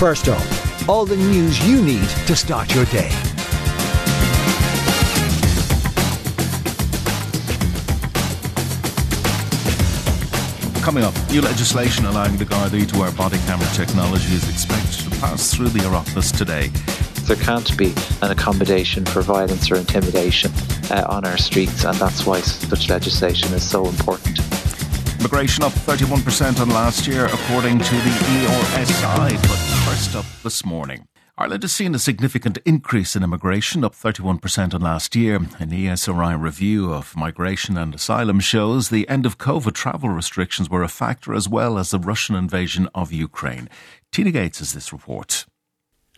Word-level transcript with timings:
First 0.00 0.28
up, 0.28 0.88
all 0.88 1.04
the 1.04 1.14
news 1.14 1.62
you 1.68 1.82
need 1.82 2.08
to 2.26 2.34
start 2.34 2.74
your 2.74 2.86
day. 2.86 3.10
Coming 10.80 11.04
up, 11.04 11.14
new 11.30 11.42
legislation 11.42 12.06
allowing 12.06 12.38
the 12.38 12.46
Gardaí 12.46 12.88
to 12.90 12.98
wear 12.98 13.12
body 13.12 13.36
camera 13.44 13.68
technology 13.74 14.32
is 14.32 14.48
expected 14.48 15.12
to 15.12 15.20
pass 15.20 15.54
through 15.54 15.68
the 15.68 15.80
Oireachtas 15.80 16.34
today. 16.34 16.68
There 17.26 17.36
can't 17.36 17.76
be 17.76 17.92
an 18.22 18.30
accommodation 18.30 19.04
for 19.04 19.20
violence 19.20 19.70
or 19.70 19.76
intimidation 19.76 20.50
uh, 20.90 21.04
on 21.10 21.26
our 21.26 21.36
streets, 21.36 21.84
and 21.84 21.94
that's 21.98 22.24
why 22.24 22.40
such 22.40 22.88
legislation 22.88 23.52
is 23.52 23.68
so 23.68 23.86
important. 23.86 24.38
Immigration 25.20 25.62
up 25.62 25.72
31% 25.72 26.58
on 26.58 26.70
last 26.70 27.06
year, 27.06 27.26
according 27.26 27.80
to 27.80 27.94
the 27.94 28.10
ERSI. 28.40 29.42
But 29.42 29.69
first 29.90 30.14
up 30.14 30.26
this 30.44 30.64
morning. 30.64 31.08
Ireland 31.36 31.64
has 31.64 31.72
seen 31.72 31.96
a 31.96 31.98
significant 31.98 32.58
increase 32.64 33.16
in 33.16 33.24
immigration, 33.24 33.82
up 33.82 33.92
31% 33.92 34.72
on 34.72 34.82
last 34.82 35.16
year. 35.16 35.34
An 35.34 35.72
ESRI 35.72 36.40
review 36.40 36.92
of 36.92 37.16
migration 37.16 37.76
and 37.76 37.92
asylum 37.92 38.38
shows 38.38 38.88
the 38.88 39.08
end 39.08 39.26
of 39.26 39.38
COVID 39.38 39.74
travel 39.74 40.10
restrictions 40.10 40.70
were 40.70 40.84
a 40.84 40.88
factor 40.88 41.34
as 41.34 41.48
well 41.48 41.76
as 41.76 41.90
the 41.90 41.98
Russian 41.98 42.36
invasion 42.36 42.88
of 42.94 43.10
Ukraine. 43.10 43.68
Tina 44.12 44.30
Gates 44.30 44.60
has 44.60 44.74
this 44.74 44.92
report. 44.92 45.44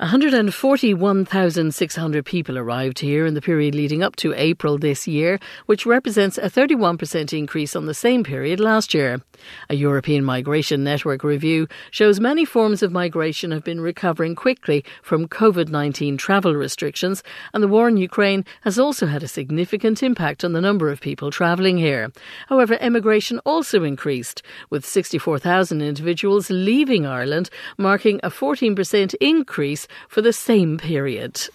141,600 0.02 2.27
people 2.27 2.59
arrived 2.59 2.98
here 2.98 3.24
in 3.24 3.34
the 3.34 3.41
period 3.41 3.73
leading 3.73 4.02
up 4.02 4.16
to 4.16 4.34
April 4.34 4.77
this 4.77 5.06
year, 5.06 5.39
which 5.67 5.86
represents 5.86 6.36
a 6.39 6.50
31% 6.50 7.33
increase 7.33 7.77
on 7.77 7.86
the 7.86 7.94
same 7.94 8.25
period 8.25 8.59
last 8.59 8.94
year. 8.94 9.22
A 9.70 9.77
European 9.77 10.25
Migration 10.25 10.83
Network 10.83 11.22
review 11.22 11.69
shows 11.92 12.19
many 12.19 12.44
forms 12.44 12.83
of 12.83 12.91
migration 12.91 13.53
have 13.53 13.62
been 13.62 13.81
recovering 13.81 14.34
quickly 14.34 14.84
from 15.05 15.28
COVID 15.28 15.69
19 15.69 16.16
travel 16.16 16.56
restrictions, 16.56 17.22
and 17.55 17.62
the 17.62 17.69
war 17.69 17.89
in 17.89 17.97
Ukraine 17.97 18.44
has 18.62 18.81
also 18.81 19.06
had 19.06 19.22
a 19.22 19.28
significant 19.28 20.03
impact 20.03 20.42
on 20.42 20.53
the 20.53 20.61
number 20.61 20.91
of 20.91 21.00
people 21.00 21.31
travelling 21.31 21.78
here. 21.78 22.11
However, 22.48 22.77
emigration 22.81 23.39
also 23.47 23.84
increased, 23.84 24.42
with 24.69 24.84
64,000 24.84 25.81
individuals 25.81 26.50
leaving 26.50 27.06
Ireland, 27.06 27.50
marking 27.78 28.19
a 28.25 28.31
14% 28.31 29.14
increase 29.20 29.87
for 30.08 30.22
the 30.22 30.32
same 30.32 30.78
period. 30.78 31.48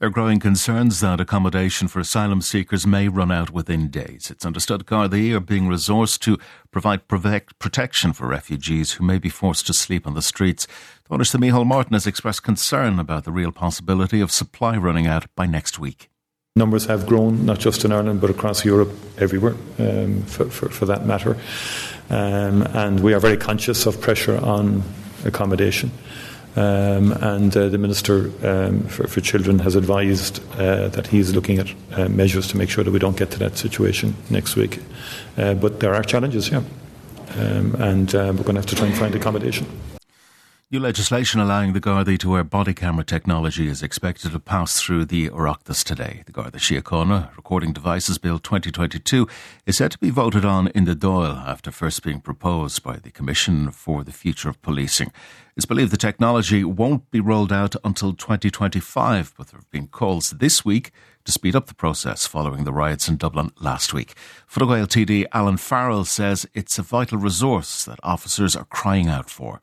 There 0.00 0.08
are 0.08 0.12
growing 0.12 0.40
concerns 0.40 1.00
that 1.00 1.20
accommodation 1.20 1.86
for 1.86 2.00
asylum 2.00 2.42
seekers 2.42 2.86
may 2.86 3.08
run 3.08 3.30
out 3.30 3.50
within 3.50 3.88
days. 3.88 4.28
It's 4.28 4.44
understood 4.44 4.86
Gardaí 4.86 5.32
are 5.32 5.40
being 5.40 5.68
resourced 5.68 6.18
to 6.20 6.36
provide 6.72 7.06
protection 7.06 8.12
for 8.12 8.26
refugees 8.26 8.92
who 8.92 9.04
may 9.04 9.18
be 9.18 9.28
forced 9.28 9.66
to 9.68 9.72
sleep 9.72 10.04
on 10.06 10.14
the 10.14 10.20
streets. 10.20 10.66
Taoiseach 11.08 11.38
Micheál 11.38 11.64
Martin 11.64 11.92
has 11.92 12.08
expressed 12.08 12.42
concern 12.42 12.98
about 12.98 13.24
the 13.24 13.30
real 13.32 13.52
possibility 13.52 14.20
of 14.20 14.32
supply 14.32 14.76
running 14.76 15.06
out 15.06 15.26
by 15.36 15.46
next 15.46 15.78
week. 15.78 16.10
Numbers 16.56 16.86
have 16.86 17.06
grown, 17.06 17.46
not 17.46 17.58
just 17.58 17.84
in 17.84 17.90
Ireland, 17.90 18.20
but 18.20 18.30
across 18.30 18.64
Europe, 18.64 18.90
everywhere, 19.18 19.54
um, 19.78 20.22
for, 20.22 20.46
for, 20.46 20.68
for, 20.68 20.86
that 20.86 21.06
matter. 21.06 21.36
Um, 22.10 22.62
and 22.62 23.00
we 23.00 23.14
are 23.14 23.20
very 23.20 23.36
conscious 23.36 23.86
of 23.86 24.00
pressure 24.00 24.38
on 24.38 24.82
accommodation. 25.24 25.90
Um, 26.56 27.12
and 27.12 27.56
uh, 27.56 27.68
the 27.68 27.78
Minister 27.78 28.30
um, 28.46 28.84
for, 28.84 29.08
for, 29.08 29.20
Children 29.20 29.58
has 29.58 29.74
advised 29.74 30.40
uh, 30.52 30.86
that 30.88 31.08
he 31.08 31.18
is 31.18 31.34
looking 31.34 31.58
at 31.58 31.74
uh, 31.92 32.08
measures 32.08 32.46
to 32.48 32.56
make 32.56 32.70
sure 32.70 32.84
that 32.84 32.92
we 32.92 33.00
don't 33.00 33.16
get 33.16 33.32
to 33.32 33.38
that 33.40 33.58
situation 33.58 34.14
next 34.30 34.54
week. 34.54 34.80
Uh, 35.36 35.54
but 35.54 35.80
there 35.80 35.94
are 35.94 36.04
challenges, 36.04 36.50
yeah. 36.50 36.62
Um, 37.36 37.74
and 37.80 38.14
uh, 38.14 38.32
we're 38.36 38.44
going 38.44 38.54
to 38.54 38.60
have 38.60 38.66
to 38.66 38.76
try 38.76 38.86
and 38.86 38.96
find 38.96 39.16
accommodation. 39.16 39.66
New 40.74 40.80
legislation 40.80 41.38
allowing 41.38 41.72
the 41.72 41.80
Gardaí 41.80 42.18
to 42.18 42.30
wear 42.30 42.42
body 42.42 42.74
camera 42.74 43.04
technology 43.04 43.68
is 43.68 43.80
expected 43.80 44.32
to 44.32 44.40
pass 44.40 44.82
through 44.82 45.04
the 45.04 45.30
Oireachtas 45.30 45.84
today. 45.84 46.24
The 46.26 46.32
Garda 46.32 46.58
Síochána 46.58 47.30
Recording 47.36 47.72
Devices 47.72 48.18
Bill 48.18 48.40
2022 48.40 49.28
is 49.66 49.76
set 49.76 49.92
to 49.92 49.98
be 49.98 50.10
voted 50.10 50.44
on 50.44 50.66
in 50.74 50.84
the 50.84 50.96
Dáil 50.96 51.46
after 51.46 51.70
first 51.70 52.02
being 52.02 52.20
proposed 52.20 52.82
by 52.82 52.96
the 52.96 53.12
Commission 53.12 53.70
for 53.70 54.02
the 54.02 54.10
Future 54.10 54.48
of 54.48 54.60
Policing. 54.62 55.12
It's 55.56 55.64
believed 55.64 55.92
the 55.92 55.96
technology 55.96 56.64
won't 56.64 57.08
be 57.12 57.20
rolled 57.20 57.52
out 57.52 57.76
until 57.84 58.12
2025, 58.12 59.32
but 59.38 59.46
there 59.46 59.60
have 59.60 59.70
been 59.70 59.86
calls 59.86 60.30
this 60.30 60.64
week 60.64 60.90
to 61.24 61.30
speed 61.30 61.54
up 61.54 61.66
the 61.66 61.74
process 61.74 62.26
following 62.26 62.64
the 62.64 62.72
riots 62.72 63.06
in 63.06 63.16
Dublin 63.16 63.52
last 63.60 63.94
week. 63.94 64.14
Fine 64.48 64.66
TD 64.66 65.26
Alan 65.32 65.56
Farrell 65.56 66.04
says 66.04 66.48
it's 66.52 66.80
a 66.80 66.82
vital 66.82 67.18
resource 67.18 67.84
that 67.84 68.00
officers 68.02 68.56
are 68.56 68.64
crying 68.64 69.06
out 69.06 69.30
for. 69.30 69.60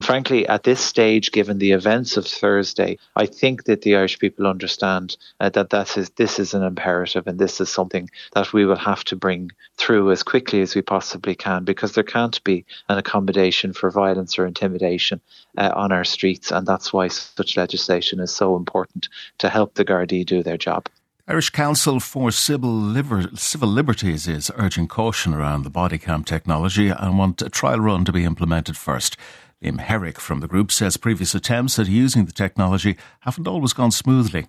Frankly, 0.00 0.46
at 0.46 0.62
this 0.62 0.80
stage, 0.80 1.32
given 1.32 1.58
the 1.58 1.72
events 1.72 2.16
of 2.16 2.24
Thursday, 2.24 2.98
I 3.16 3.26
think 3.26 3.64
that 3.64 3.82
the 3.82 3.96
Irish 3.96 4.18
people 4.18 4.46
understand 4.46 5.16
uh, 5.40 5.48
that 5.50 5.70
that 5.70 5.98
is, 5.98 6.10
this 6.10 6.38
is 6.38 6.54
an 6.54 6.62
imperative 6.62 7.26
and 7.26 7.38
this 7.38 7.60
is 7.60 7.68
something 7.68 8.08
that 8.32 8.52
we 8.52 8.64
will 8.64 8.76
have 8.76 9.02
to 9.04 9.16
bring 9.16 9.50
through 9.76 10.12
as 10.12 10.22
quickly 10.22 10.62
as 10.62 10.76
we 10.76 10.82
possibly 10.82 11.34
can 11.34 11.64
because 11.64 11.92
there 11.92 12.04
can't 12.04 12.42
be 12.44 12.64
an 12.88 12.96
accommodation 12.96 13.72
for 13.72 13.90
violence 13.90 14.38
or 14.38 14.46
intimidation 14.46 15.20
uh, 15.58 15.72
on 15.74 15.90
our 15.90 16.04
streets. 16.04 16.52
And 16.52 16.64
that's 16.64 16.92
why 16.92 17.08
such 17.08 17.56
legislation 17.56 18.20
is 18.20 18.34
so 18.34 18.56
important 18.56 19.08
to 19.38 19.48
help 19.48 19.74
the 19.74 19.84
Gardaí 19.84 20.24
do 20.24 20.44
their 20.44 20.56
job. 20.56 20.88
Irish 21.26 21.50
Council 21.50 22.00
for 22.00 22.30
Civil, 22.30 22.70
Liber- 22.70 23.36
Civil 23.36 23.68
Liberties 23.68 24.26
is 24.26 24.50
urging 24.56 24.88
caution 24.88 25.34
around 25.34 25.64
the 25.64 25.70
body 25.70 25.98
cam 25.98 26.24
technology 26.24 26.88
and 26.88 27.18
want 27.18 27.42
a 27.42 27.50
trial 27.50 27.80
run 27.80 28.06
to 28.06 28.12
be 28.12 28.24
implemented 28.24 28.78
first. 28.78 29.16
Liam 29.62 29.80
Herrick 29.80 30.20
from 30.20 30.38
the 30.38 30.46
group 30.46 30.70
says 30.70 30.96
previous 30.96 31.34
attempts 31.34 31.80
at 31.80 31.88
using 31.88 32.26
the 32.26 32.32
technology 32.32 32.96
haven't 33.20 33.48
always 33.48 33.72
gone 33.72 33.90
smoothly. 33.90 34.46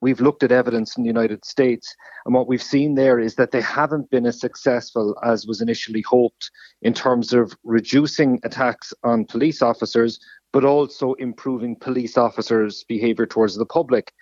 We've 0.00 0.20
looked 0.20 0.42
at 0.42 0.52
evidence 0.52 0.96
in 0.96 1.04
the 1.04 1.08
United 1.08 1.44
States, 1.44 1.94
and 2.24 2.34
what 2.34 2.48
we've 2.48 2.62
seen 2.62 2.94
there 2.94 3.20
is 3.20 3.36
that 3.36 3.52
they 3.52 3.60
haven't 3.60 4.10
been 4.10 4.26
as 4.26 4.40
successful 4.40 5.16
as 5.24 5.46
was 5.46 5.60
initially 5.60 6.02
hoped 6.02 6.50
in 6.82 6.92
terms 6.92 7.32
of 7.32 7.56
reducing 7.62 8.40
attacks 8.42 8.92
on 9.04 9.24
police 9.24 9.62
officers, 9.62 10.18
but 10.52 10.64
also 10.64 11.14
improving 11.14 11.76
police 11.76 12.16
officers' 12.16 12.84
behaviour 12.88 13.26
towards 13.26 13.56
the 13.56 13.66
public. 13.66 14.12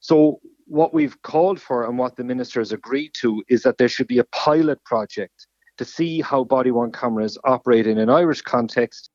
So, 0.00 0.40
what 0.66 0.94
we've 0.94 1.20
called 1.22 1.60
for 1.60 1.84
and 1.84 1.98
what 1.98 2.14
the 2.14 2.24
minister 2.24 2.60
has 2.60 2.70
agreed 2.70 3.10
to 3.20 3.42
is 3.48 3.62
that 3.62 3.78
there 3.78 3.88
should 3.88 4.06
be 4.06 4.18
a 4.18 4.24
pilot 4.24 4.82
project 4.84 5.48
to 5.78 5.84
see 5.84 6.20
how 6.20 6.44
body 6.44 6.70
worn 6.70 6.92
cameras 6.92 7.36
operate 7.42 7.88
in 7.88 7.98
an 7.98 8.08
Irish 8.08 8.42
context 8.42 9.10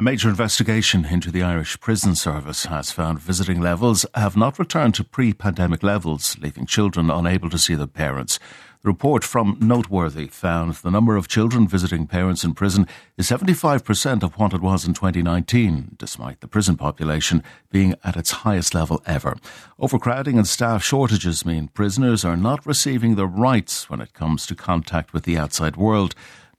a 0.00 0.02
major 0.02 0.28
investigation 0.28 1.04
into 1.04 1.28
the 1.28 1.42
Irish 1.42 1.80
prison 1.80 2.14
service 2.14 2.66
has 2.66 2.92
found 2.92 3.18
visiting 3.18 3.60
levels 3.60 4.06
have 4.14 4.36
not 4.36 4.56
returned 4.56 4.94
to 4.94 5.02
pre 5.02 5.32
pandemic 5.32 5.82
levels, 5.82 6.36
leaving 6.38 6.66
children 6.66 7.10
unable 7.10 7.50
to 7.50 7.58
see 7.58 7.74
their 7.74 7.88
parents. 7.88 8.38
The 8.84 8.90
report 8.90 9.24
from 9.24 9.58
Noteworthy 9.60 10.28
found 10.28 10.74
the 10.74 10.90
number 10.92 11.16
of 11.16 11.26
children 11.26 11.66
visiting 11.66 12.06
parents 12.06 12.44
in 12.44 12.54
prison 12.54 12.86
is 13.16 13.28
75% 13.28 14.22
of 14.22 14.34
what 14.34 14.52
it 14.52 14.60
was 14.60 14.86
in 14.86 14.94
2019, 14.94 15.96
despite 15.98 16.42
the 16.42 16.46
prison 16.46 16.76
population 16.76 17.42
being 17.72 17.96
at 18.04 18.16
its 18.16 18.30
highest 18.30 18.76
level 18.76 19.02
ever. 19.04 19.36
Overcrowding 19.80 20.38
and 20.38 20.46
staff 20.46 20.84
shortages 20.84 21.44
mean 21.44 21.66
prisoners 21.74 22.24
are 22.24 22.36
not 22.36 22.64
receiving 22.64 23.16
their 23.16 23.26
rights 23.26 23.90
when 23.90 24.00
it 24.00 24.12
comes 24.12 24.46
to 24.46 24.54
contact 24.54 25.12
with 25.12 25.24
the 25.24 25.36
outside 25.36 25.76
world. 25.76 26.14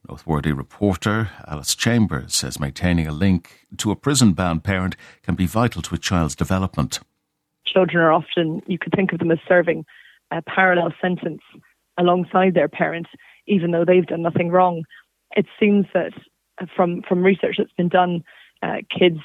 Noteworthy 0.08 0.52
reporter 0.52 1.30
Alice 1.48 1.76
Chambers 1.76 2.36
says 2.36 2.60
maintaining 2.60 3.08
a 3.08 3.12
link 3.12 3.68
to 3.78 3.92
a 3.92 3.96
prison 3.96 4.34
bound 4.34 4.64
parent 4.64 4.96
can 5.24 5.36
be 5.36 5.46
vital 5.46 5.82
to 5.82 5.96
a 5.96 5.98
child's 5.98 6.36
development. 6.36 7.00
Children 7.66 8.04
are 8.04 8.14
often, 8.14 8.62
you 8.66 8.78
could 8.80 8.94
think 8.96 9.12
of 9.12 9.20
them 9.20 9.32
as 9.32 9.40
serving 9.48 9.86
a 10.32 10.42
parallel 10.42 10.94
sentence 11.02 11.42
alongside 11.98 12.54
their 12.54 12.70
parent, 12.70 13.08
even 13.46 13.72
though 13.72 13.86
they've 13.86 14.08
done 14.08 14.22
nothing 14.22 14.50
wrong. 14.50 14.84
It 15.36 15.46
seems 15.60 15.86
that 15.94 16.14
from, 16.76 17.02
from 17.08 17.24
research 17.24 17.56
that's 17.58 17.74
been 17.74 17.90
done, 17.90 18.24
uh, 18.64 18.78
kids 18.98 19.20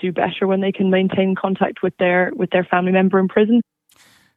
do 0.00 0.12
better 0.12 0.46
when 0.46 0.60
they 0.60 0.72
can 0.72 0.90
maintain 0.90 1.34
contact 1.34 1.82
with 1.82 1.96
their 1.98 2.32
with 2.34 2.50
their 2.50 2.64
family 2.64 2.92
member 2.92 3.18
in 3.18 3.28
prison. 3.28 3.60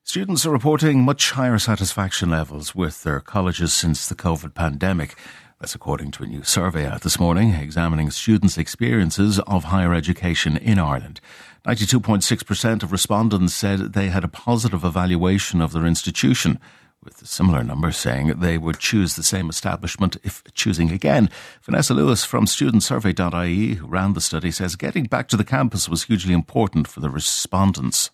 Students 0.04 0.46
are 0.46 0.52
reporting 0.52 1.02
much 1.02 1.32
higher 1.32 1.58
satisfaction 1.58 2.30
levels 2.30 2.76
with 2.76 3.04
their 3.04 3.20
colleges 3.20 3.74
since 3.74 4.08
the 4.08 4.14
COVID 4.14 4.54
pandemic. 4.54 5.16
That's 5.60 5.74
according 5.74 6.12
to 6.12 6.24
a 6.24 6.28
new 6.28 6.44
survey 6.44 6.86
out 6.86 7.02
this 7.02 7.18
morning 7.18 7.54
examining 7.54 8.12
students' 8.12 8.58
experiences 8.58 9.40
of 9.40 9.66
higher 9.66 9.94
education 9.94 10.58
in 10.58 10.78
Ireland. 10.78 11.22
92.6% 11.66 12.84
of 12.84 12.92
respondents 12.92 13.54
said 13.54 13.94
they 13.94 14.08
had 14.08 14.26
a 14.26 14.28
positive 14.28 14.84
evaluation 14.84 15.62
of 15.62 15.72
their 15.72 15.86
institution, 15.86 16.60
with 17.02 17.22
a 17.22 17.26
similar 17.26 17.64
number 17.64 17.94
saying 17.94 18.40
they 18.40 18.58
would 18.58 18.80
choose 18.80 19.16
the 19.16 19.24
same 19.24 19.50
establishment 19.50 20.18
if 20.24 20.44
choosing 20.54 20.92
again. 20.92 21.30
Vanessa 21.64 21.94
Lewis 21.94 22.26
from 22.26 22.46
studentsurvey.ie, 22.46 23.76
who 23.76 23.88
ran 23.88 24.12
the 24.12 24.20
study, 24.20 24.52
says 24.52 24.76
getting 24.76 25.06
back 25.06 25.30
to 25.30 25.38
the 25.38 25.46
campus 25.46 25.88
was 25.88 26.04
hugely 26.04 26.34
important 26.34 26.86
for 26.86 27.00
the 27.00 27.10
respondents. 27.10 28.12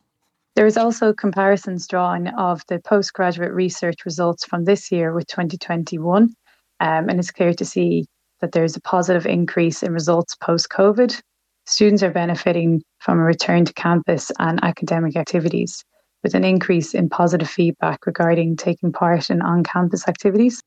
There 0.56 0.68
is 0.68 0.78
also 0.78 1.12
comparisons 1.12 1.88
drawn 1.88 2.28
of 2.28 2.62
the 2.68 2.80
postgraduate 2.80 3.54
research 3.54 4.06
results 4.06 4.46
from 4.46 4.66
this 4.66 4.92
year 4.92 5.12
with 5.12 5.26
2021 5.26 6.36
um, 6.82 7.10
and 7.10 7.20
it's 7.20 7.32
clear 7.32 7.54
to 7.54 7.64
see 7.64 8.06
that 8.42 8.52
there's 8.52 8.76
a 8.76 8.82
positive 8.82 9.28
increase 9.28 9.84
in 9.84 9.94
results 9.94 10.36
post 10.36 10.70
COVID. 10.70 11.22
Students 11.68 12.02
are 12.02 12.12
benefiting 12.12 12.82
from 13.00 13.20
a 13.20 13.24
return 13.24 13.66
to 13.66 13.74
campus 13.74 14.32
and 14.40 14.62
academic 14.64 15.16
activities, 15.16 15.86
with 16.24 16.34
an 16.34 16.44
increase 16.44 16.96
in 16.96 17.08
positive 17.08 17.50
feedback 17.50 18.06
regarding 18.08 18.58
taking 18.58 18.92
part 18.92 19.30
in 19.30 19.44
on 19.44 19.64
campus 19.64 20.08
activities. 20.08 20.60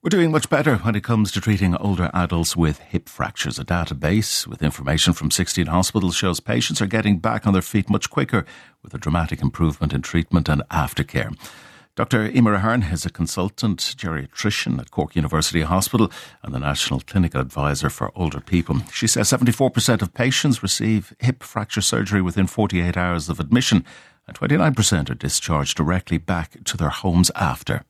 We're 0.00 0.10
doing 0.10 0.30
much 0.30 0.48
better 0.48 0.76
when 0.76 0.94
it 0.94 1.02
comes 1.02 1.32
to 1.32 1.40
treating 1.40 1.74
older 1.76 2.08
adults 2.14 2.56
with 2.56 2.78
hip 2.78 3.08
fractures. 3.08 3.58
A 3.58 3.64
database 3.64 4.46
with 4.46 4.62
information 4.62 5.12
from 5.12 5.32
16 5.32 5.66
hospitals 5.66 6.14
shows 6.14 6.38
patients 6.38 6.80
are 6.80 6.86
getting 6.86 7.18
back 7.18 7.48
on 7.48 7.52
their 7.52 7.62
feet 7.62 7.90
much 7.90 8.08
quicker 8.10 8.46
with 8.80 8.94
a 8.94 8.98
dramatic 8.98 9.42
improvement 9.42 9.92
in 9.92 10.02
treatment 10.02 10.48
and 10.48 10.62
aftercare. 10.70 11.36
Dr. 11.98 12.30
Emer 12.30 12.54
Ahern 12.54 12.84
is 12.84 13.04
a 13.04 13.10
consultant 13.10 13.80
geriatrician 13.80 14.78
at 14.78 14.92
Cork 14.92 15.16
University 15.16 15.62
Hospital 15.62 16.12
and 16.44 16.54
the 16.54 16.60
National 16.60 17.00
Clinical 17.00 17.40
Advisor 17.40 17.90
for 17.90 18.12
Older 18.14 18.38
People. 18.38 18.76
She 18.92 19.08
says 19.08 19.28
74% 19.32 20.00
of 20.00 20.14
patients 20.14 20.62
receive 20.62 21.12
hip 21.18 21.42
fracture 21.42 21.80
surgery 21.80 22.22
within 22.22 22.46
48 22.46 22.96
hours 22.96 23.28
of 23.28 23.40
admission, 23.40 23.84
and 24.28 24.38
29% 24.38 25.10
are 25.10 25.14
discharged 25.14 25.76
directly 25.76 26.18
back 26.18 26.62
to 26.66 26.76
their 26.76 26.88
homes 26.88 27.32
after. 27.34 27.82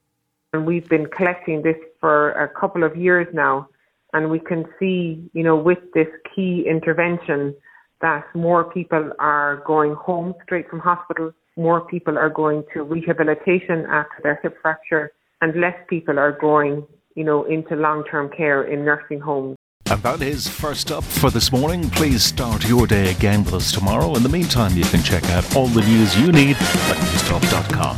And 0.54 0.64
we've 0.64 0.88
been 0.88 1.08
collecting 1.14 1.61
this 1.61 1.76
for 2.00 2.31
a 2.31 2.49
couple 2.49 2.84
of 2.84 2.96
years 2.96 3.26
now, 3.34 3.69
and 4.14 4.31
we 4.31 4.38
can 4.38 4.64
see, 4.78 5.28
you 5.34 5.43
know, 5.43 5.54
with 5.56 5.81
this 5.93 6.08
key 6.34 6.64
intervention 6.66 7.54
that 8.00 8.25
more 8.34 8.64
people 8.64 9.12
are 9.19 9.62
going 9.66 9.93
home 9.93 10.32
straight 10.44 10.66
from 10.70 10.81
hospital 10.81 11.31
more 11.58 11.82
people 11.82 12.16
are 12.16 12.31
going 12.31 12.64
to 12.72 12.82
rehabilitation 12.82 13.84
after 13.90 14.16
their 14.22 14.38
hip 14.43 14.56
fracture 14.62 15.12
and 15.40 15.60
less 15.60 15.75
people 15.88 16.19
are 16.19 16.32
going, 16.32 16.87
you 17.14 17.25
know, 17.25 17.44
into 17.44 17.76
long-term 17.76 18.31
care 18.37 18.62
in 18.64 18.84
nursing 18.84 19.20
homes. 19.20 19.56
And 19.90 20.02
that 20.02 20.20
is 20.20 20.46
first 20.46 20.93
up 20.93 21.02
for 21.02 21.31
this 21.31 21.50
morning. 21.50 21.88
Please 21.90 22.22
start 22.22 22.69
your 22.69 22.87
day 22.87 23.10
again 23.10 23.43
with 23.44 23.55
us 23.55 23.72
tomorrow. 23.72 24.14
In 24.16 24.22
the 24.22 24.28
meantime, 24.28 24.76
you 24.76 24.84
can 24.84 25.02
check 25.02 25.25
out 25.31 25.56
all 25.56 25.66
the 25.66 25.81
news 25.81 26.16
you 26.19 26.31
need 26.31 26.56
at 26.56 26.96
newstalk.com. 26.96 27.96